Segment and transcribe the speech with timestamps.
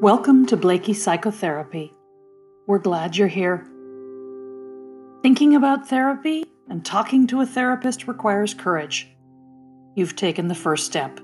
[0.00, 1.92] Welcome to Blaikie Psychotherapy.
[2.66, 3.66] We're glad you're here.
[5.20, 9.10] Thinking about therapy and talking to a therapist requires courage.
[9.94, 11.20] You've taken the first step.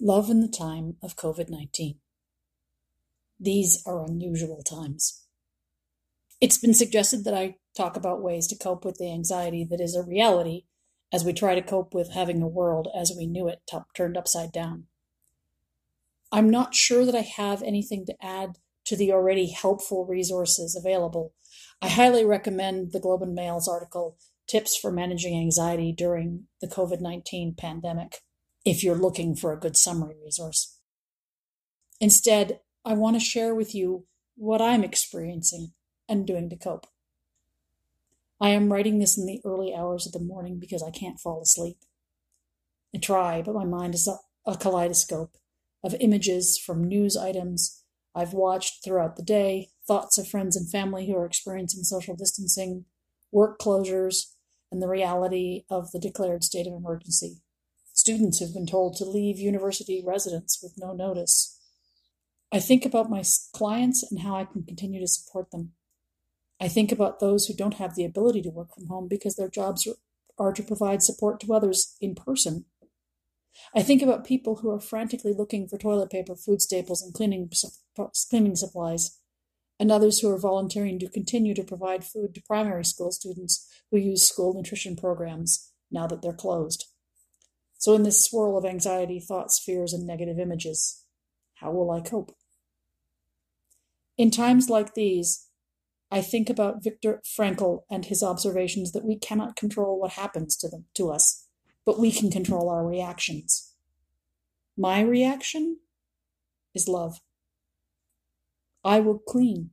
[0.00, 1.98] Love in the time of COVID 19.
[3.38, 5.26] These are unusual times.
[6.40, 9.94] It's been suggested that I talk about ways to cope with the anxiety that is
[9.94, 10.62] a reality
[11.12, 14.16] as we try to cope with having a world as we knew it t- turned
[14.16, 14.84] upside down.
[16.32, 21.34] I'm not sure that I have anything to add to the already helpful resources available.
[21.82, 27.00] I highly recommend the Globe and Mail's article, Tips for Managing Anxiety During the COVID
[27.00, 28.18] 19 Pandemic,
[28.64, 30.78] if you're looking for a good summary resource.
[32.00, 35.72] Instead, I want to share with you what I'm experiencing
[36.08, 36.86] and doing to cope.
[38.40, 41.42] I am writing this in the early hours of the morning because I can't fall
[41.42, 41.78] asleep.
[42.94, 44.08] I try, but my mind is
[44.46, 45.36] a kaleidoscope
[45.84, 51.06] of images from news items I've watched throughout the day, thoughts of friends and family
[51.06, 52.86] who are experiencing social distancing,
[53.30, 54.32] work closures,
[54.72, 57.42] and the reality of the declared state of emergency.
[57.92, 61.60] Students who've been told to leave university residence with no notice.
[62.50, 65.72] I think about my clients and how I can continue to support them.
[66.60, 69.48] I think about those who don't have the ability to work from home because their
[69.48, 69.88] jobs
[70.38, 72.66] are to provide support to others in person.
[73.74, 77.50] I think about people who are frantically looking for toilet paper, food staples, and cleaning,
[78.30, 79.18] cleaning supplies,
[79.78, 83.98] and others who are volunteering to continue to provide food to primary school students who
[83.98, 86.86] use school nutrition programs now that they're closed.
[87.78, 91.04] So, in this swirl of anxiety, thoughts, fears, and negative images,
[91.54, 92.36] how will I cope?
[94.18, 95.46] In times like these,
[96.10, 100.68] I think about Viktor Frankl and his observations that we cannot control what happens to
[100.68, 101.46] them to us,
[101.86, 103.74] but we can control our reactions.
[104.76, 105.78] My reaction
[106.74, 107.20] is love.
[108.84, 109.70] I will clean.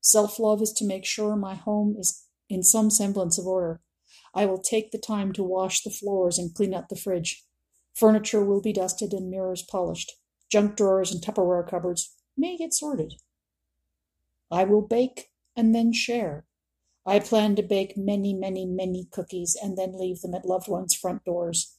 [0.00, 3.80] Self love is to make sure my home is in some semblance of order.
[4.34, 7.44] I will take the time to wash the floors and clean up the fridge.
[7.94, 10.12] Furniture will be dusted and mirrors polished.
[10.50, 13.14] Junk drawers and Tupperware cupboards may get sorted.
[14.50, 16.44] I will bake and then share.
[17.06, 20.94] I plan to bake many, many, many cookies and then leave them at loved ones'
[20.94, 21.76] front doors.